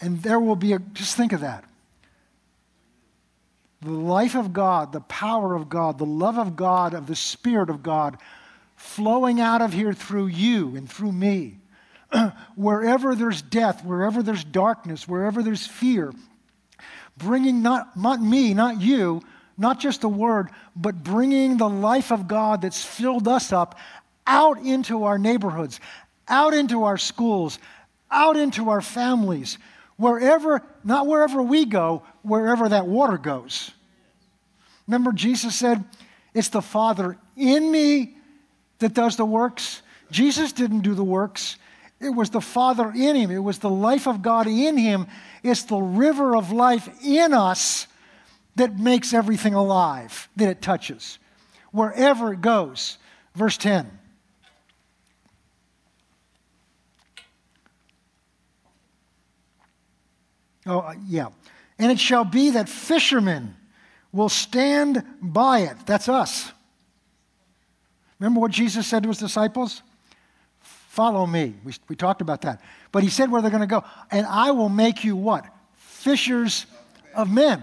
[0.00, 1.64] And there will be a, just think of that
[3.84, 7.70] the life of God, the power of God, the love of God, of the Spirit
[7.70, 8.18] of God
[8.76, 11.58] flowing out of here through you and through me.
[12.56, 16.12] wherever there's death, wherever there's darkness, wherever there's fear,
[17.16, 19.22] bringing not, not me, not you,
[19.56, 23.78] not just a word, but bringing the life of God that's filled us up
[24.26, 25.80] out into our neighborhoods,
[26.28, 27.58] out into our schools,
[28.10, 29.58] out into our families,
[29.96, 33.70] wherever, not wherever we go, wherever that water goes.
[34.86, 35.84] Remember, Jesus said,
[36.32, 38.16] It's the Father in me
[38.78, 39.82] that does the works.
[40.10, 41.56] Jesus didn't do the works.
[42.00, 43.30] It was the Father in him.
[43.30, 45.06] It was the life of God in him.
[45.42, 47.86] It's the river of life in us
[48.56, 51.18] that makes everything alive that it touches,
[51.72, 52.98] wherever it goes.
[53.34, 53.98] Verse 10.
[60.66, 61.28] Oh, uh, yeah.
[61.78, 63.54] And it shall be that fishermen
[64.12, 65.76] will stand by it.
[65.86, 66.52] That's us.
[68.18, 69.82] Remember what Jesus said to his disciples?
[70.60, 71.54] Follow me.
[71.64, 72.60] We, we talked about that.
[72.92, 73.82] But he said where they're going to go.
[74.10, 75.44] And I will make you what?
[75.76, 76.66] Fishers
[77.14, 77.62] of men.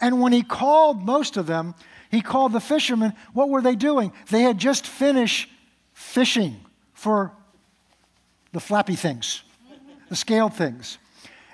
[0.00, 1.74] And when he called most of them,
[2.10, 3.12] he called the fishermen.
[3.32, 4.12] What were they doing?
[4.30, 5.48] They had just finished
[5.92, 6.56] fishing
[6.92, 7.32] for
[8.52, 9.42] the flappy things,
[10.08, 10.98] the scaled things.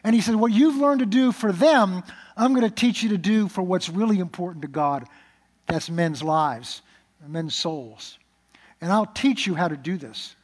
[0.03, 2.03] And he said, What you've learned to do for them,
[2.37, 5.07] I'm going to teach you to do for what's really important to God.
[5.67, 6.83] That's men's lives,
[7.27, 8.19] men's souls.
[8.81, 10.35] And I'll teach you how to do this.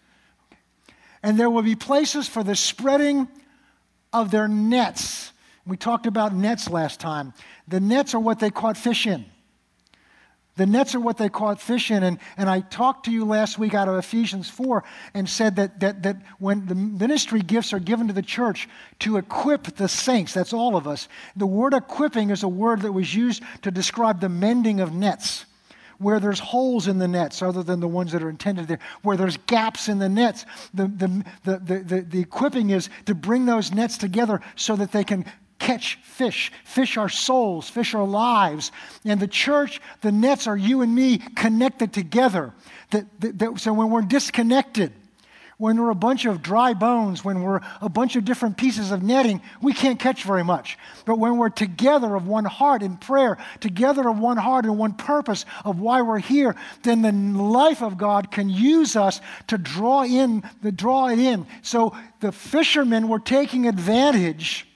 [1.23, 3.29] And there will be places for the spreading
[4.13, 5.33] of their nets.
[5.67, 7.33] We talked about nets last time.
[7.67, 9.25] The nets are what they caught fish in.
[10.57, 12.03] The nets are what they caught fish in.
[12.03, 14.83] And, and I talked to you last week out of Ephesians 4
[15.15, 18.69] and said that, that, that when the ministry gifts are given to the church
[19.01, 22.93] to equip the saints, that's all of us, the word equipping is a word that
[22.93, 25.45] was used to describe the mending of nets.
[25.99, 29.17] where there's holes in the nets other than the ones that are intended there, where
[29.17, 30.45] there's gaps in the nets.
[30.75, 34.93] The, the, the, the, the, the equipping is to bring those nets together so that
[34.93, 35.25] they can
[35.59, 36.53] catch fish.
[36.65, 38.73] Fish are souls, fish are lives.
[39.05, 42.53] And the church, the nets are you and me connected together.
[42.91, 44.93] That, that, that, so when we're disconnected,
[45.59, 49.03] when we're a bunch of dry bones, when we're a bunch of different pieces of
[49.03, 50.77] netting, we can't catch very much.
[51.07, 54.93] But when we're together of one heart in prayer, together of one heart and one
[54.93, 60.05] purpose of why we're here, then the life of God can use us to draw
[60.05, 61.47] in, to draw it in.
[61.63, 64.67] So the fishermen were taking advantage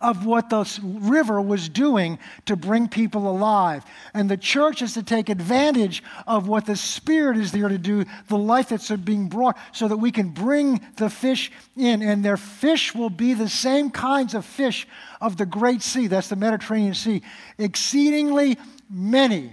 [0.00, 3.84] of what the river was doing to bring people alive.
[4.14, 8.04] And the church is to take advantage of what the Spirit is there to do,
[8.28, 12.02] the life that's being brought, so that we can bring the fish in.
[12.02, 14.86] And their fish will be the same kinds of fish
[15.20, 17.22] of the Great Sea, that's the Mediterranean Sea,
[17.58, 18.56] exceedingly
[18.88, 19.52] many.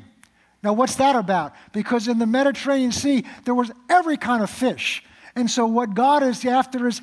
[0.61, 1.53] Now, what's that about?
[1.73, 5.03] Because in the Mediterranean Sea, there was every kind of fish.
[5.35, 7.01] And so, what God is after is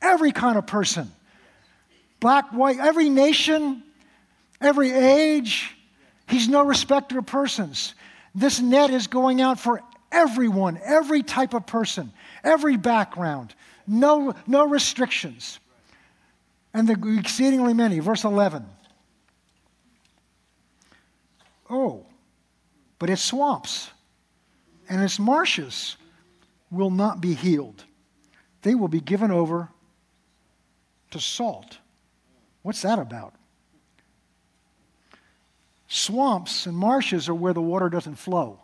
[0.00, 1.12] every kind of person
[2.24, 3.82] black, white, every nation,
[4.58, 5.76] every age.
[6.26, 7.94] He's no respecter of persons.
[8.34, 13.54] This net is going out for everyone, every type of person, every background,
[13.86, 15.60] no, no restrictions.
[16.72, 17.98] And the exceedingly many.
[17.98, 18.64] Verse 11.
[21.68, 22.06] Oh,
[22.98, 23.90] but its swamps
[24.88, 25.98] and its marshes
[26.70, 27.84] will not be healed.
[28.62, 29.68] They will be given over
[31.10, 31.80] to salt
[32.64, 33.34] What's that about?
[35.86, 38.58] Swamps and marshes are where the water doesn't flow,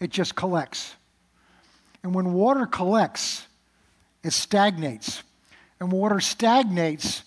[0.00, 0.94] it just collects.
[2.02, 3.46] And when water collects,
[4.22, 5.22] it stagnates.
[5.80, 7.22] And water stagnates,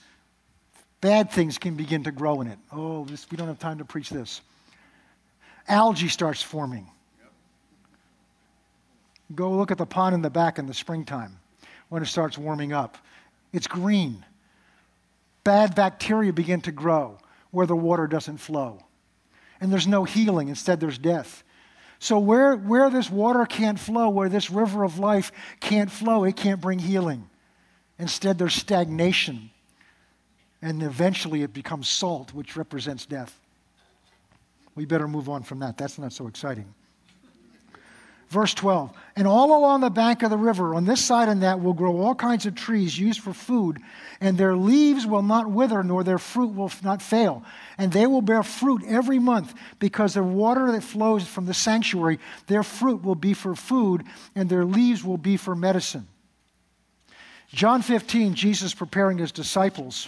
[1.00, 2.60] bad things can begin to grow in it.
[2.72, 4.42] Oh, this, we don't have time to preach this.
[5.68, 6.88] Algae starts forming.
[9.36, 11.38] Go look at the pond in the back in the springtime
[11.90, 12.98] when it starts warming up.
[13.54, 14.26] It's green
[15.44, 17.18] bad bacteria begin to grow
[17.52, 18.80] where the water doesn't flow.
[19.60, 21.44] And there's no healing, instead, there's death.
[22.00, 26.36] So, where, where this water can't flow, where this river of life can't flow, it
[26.36, 27.30] can't bring healing.
[28.00, 29.52] Instead, there's stagnation.
[30.64, 33.40] And eventually, it becomes salt, which represents death.
[34.74, 35.78] We better move on from that.
[35.78, 36.74] That's not so exciting.
[38.32, 41.60] Verse 12, and all along the bank of the river, on this side and that,
[41.60, 43.78] will grow all kinds of trees used for food,
[44.22, 47.44] and their leaves will not wither, nor their fruit will not fail.
[47.78, 52.20] And they will bear fruit every month, because the water that flows from the sanctuary,
[52.48, 56.08] their fruit will be for food, and their leaves will be for medicine.
[57.50, 60.08] John 15, Jesus preparing his disciples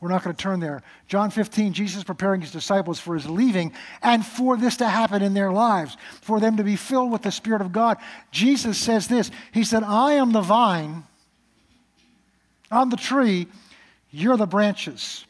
[0.00, 0.82] we're not going to turn there.
[1.08, 5.34] John 15, Jesus preparing his disciples for his leaving and for this to happen in
[5.34, 7.98] their lives, for them to be filled with the Spirit of God.
[8.30, 11.04] Jesus says this He said, I am the vine,
[12.70, 13.46] I'm the tree,
[14.10, 15.26] you're the branches.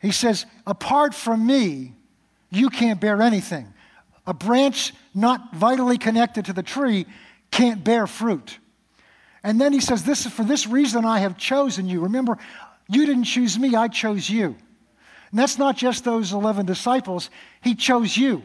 [0.00, 1.92] He says, apart from me,
[2.50, 3.72] you can't bear anything.
[4.26, 7.06] A branch not vitally connected to the tree
[7.50, 8.58] can't bear fruit.
[9.42, 12.02] And then he says, This is for this reason I have chosen you.
[12.02, 12.38] Remember,
[12.90, 14.56] you didn't choose me, I chose you.
[15.30, 17.30] And that's not just those 11 disciples,
[17.62, 18.42] He chose you.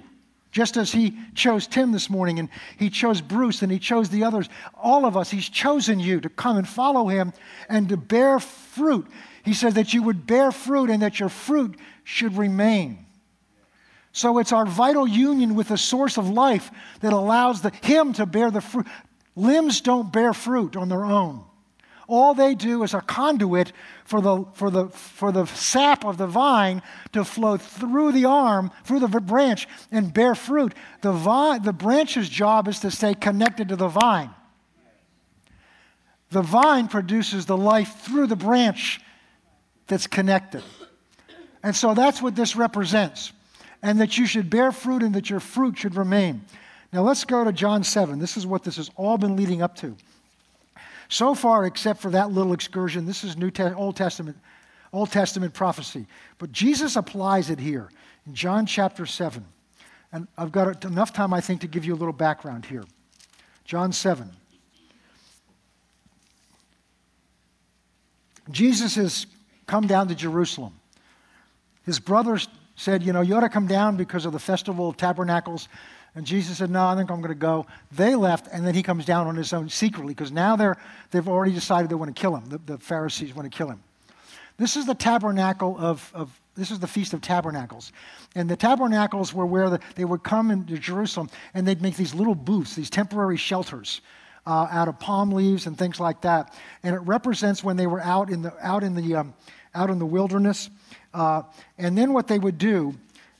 [0.51, 4.23] Just as He chose Tim this morning, and He chose Bruce, and He chose the
[4.23, 4.47] others.
[4.75, 7.33] All of us, He's chosen you to come and follow Him
[7.67, 9.07] and to bear fruit.
[9.43, 13.05] He said that you would bear fruit and that your fruit should remain.
[14.11, 18.25] So it's our vital union with the source of life that allows the, Him to
[18.25, 18.85] bear the fruit.
[19.35, 21.43] Limbs don't bear fruit on their own.
[22.07, 23.71] All they do is a conduit
[24.03, 28.71] for the, for, the, for the sap of the vine to flow through the arm,
[28.83, 30.73] through the branch, and bear fruit.
[31.01, 34.29] The, vine, the branch's job is to stay connected to the vine.
[36.29, 38.99] The vine produces the life through the branch
[39.87, 40.63] that's connected.
[41.63, 43.31] And so that's what this represents.
[43.81, 46.43] And that you should bear fruit and that your fruit should remain.
[46.93, 48.19] Now let's go to John 7.
[48.19, 49.95] This is what this has all been leading up to.
[51.09, 54.37] So far, except for that little excursion, this is New Te- Old Testament,
[54.91, 56.07] Old Testament prophecy.
[56.37, 57.89] But Jesus applies it here
[58.25, 59.45] in John chapter 7.
[60.11, 62.85] And I've got enough time, I think, to give you a little background here.
[63.65, 64.31] John 7.
[68.51, 69.25] Jesus has
[69.67, 70.79] come down to Jerusalem.
[71.83, 74.97] His brothers said, You know, you ought to come down because of the festival of
[74.97, 75.67] tabernacles.
[76.15, 77.65] And Jesus said, No, I think I'm going to go.
[77.91, 80.77] They left, and then he comes down on his own secretly because now they're,
[81.11, 82.45] they've already decided they want to kill him.
[82.47, 83.83] The, the Pharisees want to kill him.
[84.57, 87.91] This is the tabernacle of, of this is the Feast of Tabernacles.
[88.33, 92.13] And the tabernacles were where the, they would come into Jerusalem and they'd make these
[92.13, 94.01] little booths, these temporary shelters.
[94.47, 96.53] Uh, out of palm leaves and things like that,
[96.83, 99.33] and it represents when they were out in the out in the um,
[99.73, 100.69] out in the wilderness.
[101.15, 101.41] Uh,
[101.79, 102.93] and then what they would do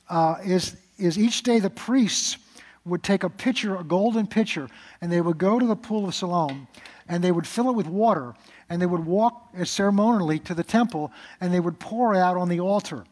[0.10, 2.38] uh, is is each day the priests
[2.86, 4.70] would take a pitcher, a golden pitcher,
[5.02, 6.68] and they would go to the pool of Siloam,
[7.08, 8.36] and they would fill it with water,
[8.70, 12.50] and they would walk ceremonially to the temple and they would pour it out on
[12.50, 13.06] the altar.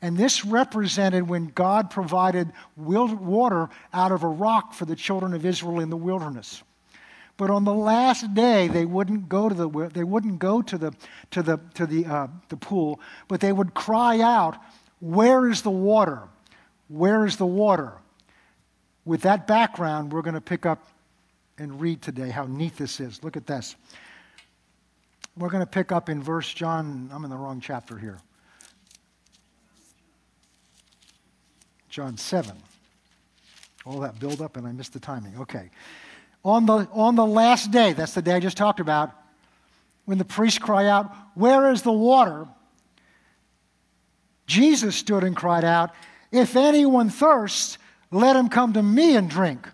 [0.00, 5.46] And this represented when God provided water out of a rock for the children of
[5.46, 6.62] Israel in the wilderness.
[7.36, 10.92] But on the last day, they wouldn't go to the, they wouldn't go to the,
[11.30, 14.56] to the, to the, uh, the pool, but they would cry out,
[15.00, 16.28] Where is the water?
[16.88, 17.94] Where is the water?
[19.04, 20.86] With that background, we're going to pick up
[21.58, 23.22] and read today how neat this is.
[23.24, 23.74] Look at this.
[25.36, 28.18] We're going to pick up in verse John, I'm in the wrong chapter here.
[31.88, 32.56] John 7.
[33.84, 35.36] All that build up and I missed the timing.
[35.38, 35.70] Okay.
[36.44, 39.12] On the, on the last day, that's the day I just talked about,
[40.04, 42.46] when the priests cry out, Where is the water?
[44.46, 45.90] Jesus stood and cried out,
[46.30, 47.78] If anyone thirsts,
[48.12, 49.68] let him come to me and drink.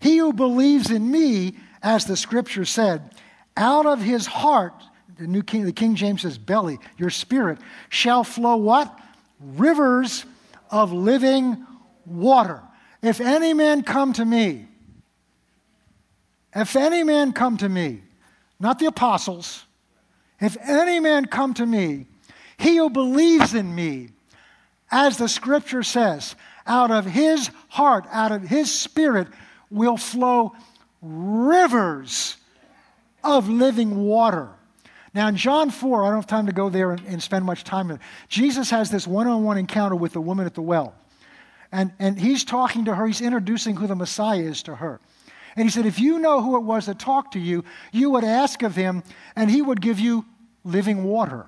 [0.00, 3.14] He who believes in me, as the scripture said,
[3.56, 4.74] out of his heart,
[5.18, 7.58] the New King, the King James says belly, your spirit,
[7.90, 8.98] shall flow what?
[9.38, 10.24] Rivers
[10.70, 11.66] of living
[12.06, 12.62] water.
[13.02, 14.66] If any man come to me,
[16.54, 18.02] if any man come to me,
[18.58, 19.64] not the apostles,
[20.40, 22.06] if any man come to me,
[22.58, 24.10] he who believes in me,
[24.90, 26.34] as the scripture says,
[26.70, 29.26] out of his heart, out of his spirit,
[29.70, 30.54] will flow
[31.02, 32.36] rivers
[33.24, 34.48] of living water.
[35.12, 37.64] Now, in John 4, I don't have time to go there and, and spend much
[37.64, 37.98] time.
[38.28, 40.94] Jesus has this one on one encounter with the woman at the well.
[41.72, 45.00] And, and he's talking to her, he's introducing who the Messiah is to her.
[45.56, 48.22] And he said, If you know who it was that talked to you, you would
[48.22, 49.02] ask of him,
[49.34, 50.24] and he would give you
[50.62, 51.46] living water.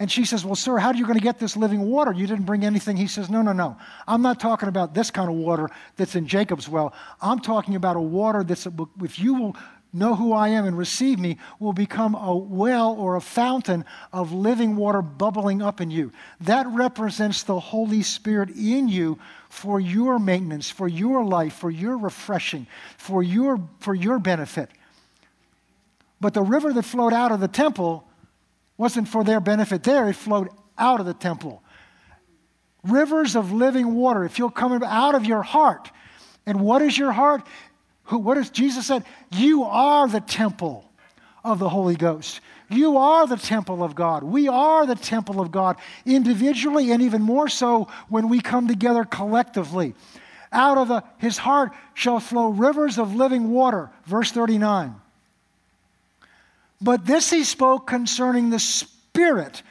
[0.00, 2.10] And she says, Well, sir, how are you going to get this living water?
[2.10, 2.96] You didn't bring anything.
[2.96, 3.76] He says, No, no, no.
[4.08, 6.94] I'm not talking about this kind of water that's in Jacob's well.
[7.20, 8.66] I'm talking about a water that's,
[9.02, 9.56] if you will
[9.92, 14.32] know who I am and receive me, will become a well or a fountain of
[14.32, 16.12] living water bubbling up in you.
[16.40, 19.18] That represents the Holy Spirit in you
[19.50, 24.70] for your maintenance, for your life, for your refreshing, for your, for your benefit.
[26.22, 28.06] But the river that flowed out of the temple
[28.80, 31.62] wasn't for their benefit there, it flowed out of the temple.
[32.82, 35.90] Rivers of living water, if you'll come out of your heart.
[36.46, 37.46] And what is your heart?
[38.04, 39.04] Who, what is Jesus said?
[39.32, 40.90] You are the temple
[41.44, 42.40] of the Holy Ghost.
[42.70, 44.22] You are the temple of God.
[44.22, 45.76] We are the temple of God
[46.06, 49.94] individually and even more so when we come together collectively.
[50.52, 53.90] Out of the, his heart shall flow rivers of living water.
[54.06, 54.94] Verse 39.
[56.80, 59.62] But this he spoke concerning the Spirit,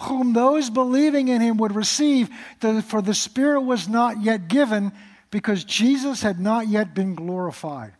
[0.00, 2.30] whom those believing in him would receive,
[2.60, 4.92] for the Spirit was not yet given
[5.30, 7.92] because Jesus had not yet been glorified.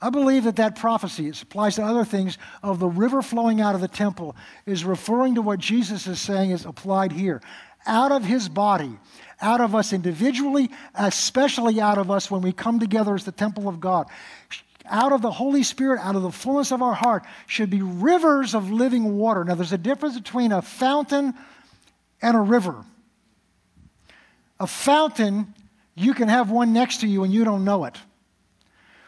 [0.00, 3.76] I believe that that prophecy, it applies to other things, of the river flowing out
[3.76, 4.34] of the temple,
[4.66, 7.40] is referring to what Jesus is saying is applied here.
[7.86, 8.98] Out of his body,
[9.40, 13.68] out of us individually, especially out of us when we come together as the temple
[13.68, 14.08] of God.
[14.86, 18.54] Out of the Holy Spirit, out of the fullness of our heart, should be rivers
[18.54, 19.44] of living water.
[19.44, 21.34] Now, there's a difference between a fountain
[22.20, 22.84] and a river.
[24.58, 25.54] A fountain
[25.94, 27.96] you can have one next to you and you don't know it.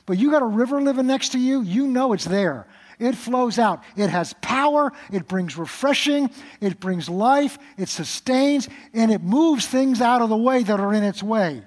[0.06, 2.66] But you got a river living next to you, you know it's there.
[2.98, 3.82] It flows out.
[3.96, 4.92] It has power.
[5.12, 6.30] It brings refreshing.
[6.60, 7.58] It brings life.
[7.76, 8.68] It sustains.
[8.92, 11.62] And it moves things out of the way that are in its way.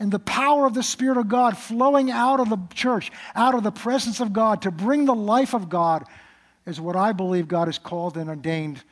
[0.00, 3.62] And the power of the Spirit of God flowing out of the church, out of
[3.62, 6.04] the presence of God to bring the life of God
[6.66, 8.82] is what I believe God has called and ordained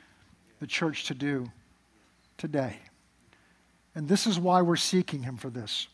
[0.61, 1.51] the church to do
[2.37, 2.77] today.
[3.95, 5.89] And this is why we're seeking him for this.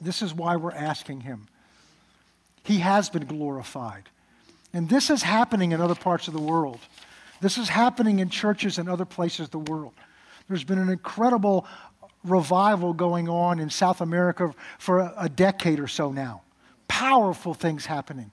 [0.00, 1.48] This is why we're asking him.
[2.62, 4.04] He has been glorified.
[4.72, 6.78] And this is happening in other parts of the world.
[7.40, 9.94] This is happening in churches in other places of the world.
[10.48, 11.66] There's been an incredible
[12.24, 16.42] revival going on in South America for a decade or so now.
[16.88, 18.32] Powerful things happening.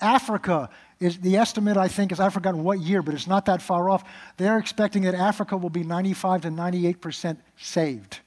[0.00, 0.68] Africa
[1.00, 3.90] is the estimate, I think, is I've forgotten what year, but it's not that far
[3.90, 4.04] off.
[4.36, 8.20] They're expecting that Africa will be 95 to 98% saved.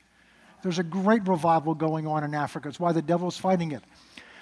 [0.62, 2.70] There's a great revival going on in Africa.
[2.70, 3.84] It's why the devil's fighting it.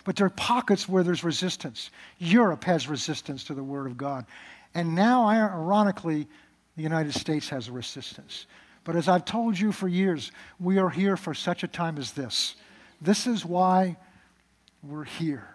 [0.04, 1.92] But there are pockets where there's resistance.
[2.18, 4.26] Europe has resistance to the Word of God.
[4.74, 6.28] And now, ironically,
[6.76, 8.46] the United States has a resistance.
[8.88, 10.32] But as I've told you for years,
[10.62, 12.56] we are here for such a time as this.
[13.02, 13.98] This is why
[14.82, 15.46] we're here.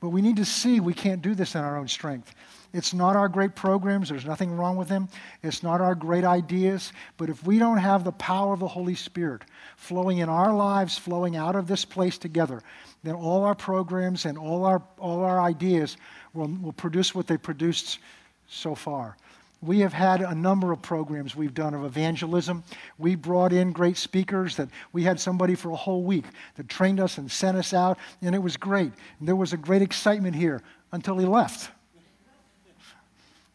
[0.00, 2.34] But we need to see we can't do this in our own strength.
[2.72, 5.08] It's not our great programs, there's nothing wrong with them.
[5.44, 6.92] It's not our great ideas.
[7.16, 9.42] But if we don't have the power of the Holy Spirit
[9.76, 12.60] flowing in our lives, flowing out of this place together,
[13.04, 15.96] then all our programs and all our, all our ideas
[16.34, 18.00] will, will produce what they produced
[18.48, 19.16] so far.
[19.62, 22.64] We have had a number of programs we've done of evangelism.
[22.98, 26.24] We brought in great speakers that we had somebody for a whole week
[26.56, 28.92] that trained us and sent us out, and it was great.
[29.18, 31.70] And there was a great excitement here until he left.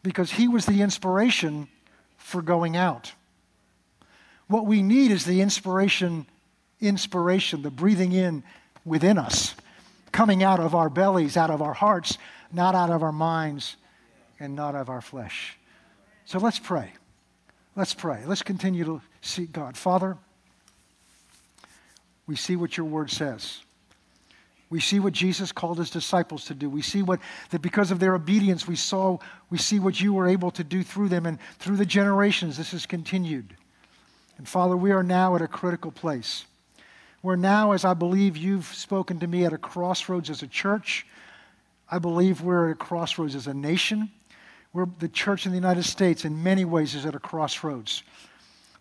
[0.04, 1.66] Because he was the inspiration
[2.18, 3.12] for going out.
[4.46, 6.26] What we need is the inspiration,
[6.80, 8.44] inspiration, the breathing in
[8.84, 9.56] within us,
[10.12, 12.16] coming out of our bellies, out of our hearts,
[12.52, 13.76] not out of our minds,
[14.38, 15.58] and not of our flesh.
[16.26, 16.92] So let's pray.
[17.76, 18.22] Let's pray.
[18.26, 19.76] Let's continue to seek God.
[19.76, 20.18] Father,
[22.26, 23.60] we see what your word says.
[24.68, 26.68] We see what Jesus called his disciples to do.
[26.68, 27.20] We see what
[27.50, 29.18] that because of their obedience we saw
[29.48, 32.72] we see what you were able to do through them and through the generations this
[32.72, 33.54] has continued.
[34.36, 36.44] And Father, we are now at a critical place.
[37.22, 41.06] We're now as I believe you've spoken to me at a crossroads as a church.
[41.88, 44.10] I believe we're at a crossroads as a nation.
[44.98, 48.02] The church in the United States, in many ways, is at a crossroads.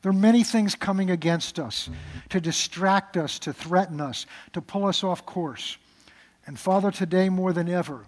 [0.01, 1.89] There are many things coming against us
[2.29, 5.77] to distract us, to threaten us, to pull us off course.
[6.45, 8.05] And Father, today more than ever,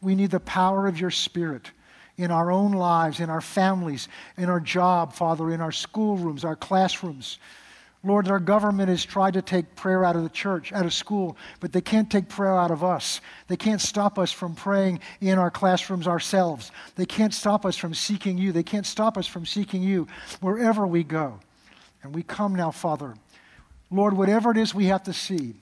[0.00, 1.70] we need the power of your Spirit
[2.16, 6.56] in our own lives, in our families, in our job, Father, in our schoolrooms, our
[6.56, 7.38] classrooms,
[8.04, 11.36] Lord, our government has tried to take prayer out of the church, out of school,
[11.60, 13.20] but they can't take prayer out of us.
[13.46, 16.72] They can't stop us from praying in our classrooms ourselves.
[16.96, 18.50] They can't stop us from seeking you.
[18.50, 20.08] They can't stop us from seeking you
[20.40, 21.38] wherever we go.
[22.02, 23.14] And we come now, Father.
[23.92, 25.54] Lord, whatever it is we have to see,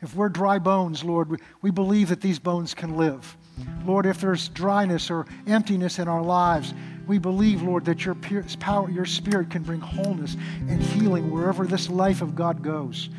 [0.00, 3.36] if we're dry bones, Lord, we believe that these bones can live.
[3.84, 6.72] Lord, if there's dryness or emptiness in our lives,
[7.06, 10.36] we believe, Lord, that your power, your spirit can bring wholeness
[10.68, 13.10] and healing wherever this life of God goes.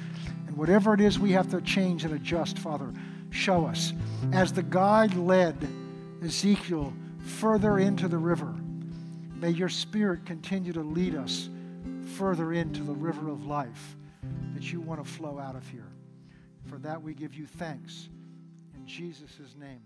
[0.47, 2.91] And whatever it is we have to change and adjust, Father,
[3.29, 3.93] show us.
[4.33, 5.55] As the guide led
[6.23, 8.53] Ezekiel further into the river,
[9.35, 11.49] may your spirit continue to lead us
[12.15, 13.95] further into the river of life
[14.53, 15.87] that you want to flow out of here.
[16.65, 18.09] For that we give you thanks.
[18.75, 19.81] In Jesus' name.